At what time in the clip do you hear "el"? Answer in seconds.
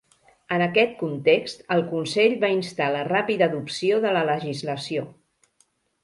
1.75-1.83